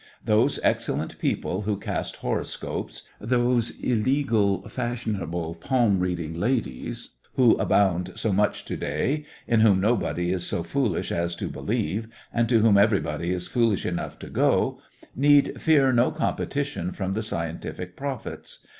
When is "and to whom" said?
12.33-12.79